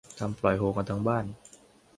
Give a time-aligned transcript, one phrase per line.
[0.19, 1.25] ทำปล่อยโฮกันทั้งบ้าน